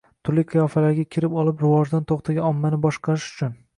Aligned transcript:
turli 0.27 0.43
qiyofalarga 0.53 1.03
kirib 1.15 1.35
olib 1.41 1.61
rivojdan 1.65 2.07
to‘xtagan 2.13 2.49
ommani 2.53 2.81
boshqarish 2.87 3.29
uchun. 3.37 3.55